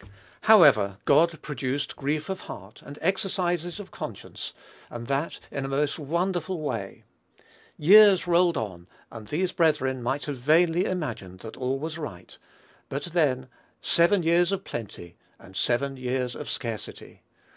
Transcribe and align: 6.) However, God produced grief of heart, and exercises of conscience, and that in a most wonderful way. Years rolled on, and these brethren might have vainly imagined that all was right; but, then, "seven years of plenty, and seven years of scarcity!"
6.) 0.00 0.08
However, 0.40 0.98
God 1.04 1.40
produced 1.40 1.94
grief 1.94 2.28
of 2.28 2.40
heart, 2.40 2.82
and 2.84 2.98
exercises 3.00 3.78
of 3.78 3.92
conscience, 3.92 4.52
and 4.90 5.06
that 5.06 5.38
in 5.48 5.64
a 5.64 5.68
most 5.68 5.96
wonderful 5.96 6.60
way. 6.60 7.04
Years 7.76 8.26
rolled 8.26 8.56
on, 8.56 8.88
and 9.12 9.28
these 9.28 9.52
brethren 9.52 10.02
might 10.02 10.24
have 10.24 10.38
vainly 10.38 10.86
imagined 10.86 11.38
that 11.38 11.56
all 11.56 11.78
was 11.78 11.98
right; 11.98 12.36
but, 12.88 13.04
then, 13.04 13.48
"seven 13.80 14.24
years 14.24 14.50
of 14.50 14.64
plenty, 14.64 15.16
and 15.38 15.54
seven 15.54 15.96
years 15.96 16.34
of 16.34 16.50
scarcity!" 16.50 17.22